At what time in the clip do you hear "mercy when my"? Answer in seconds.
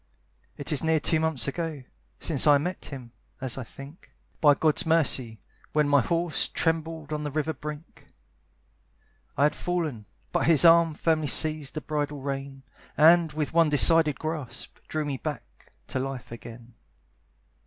4.83-6.01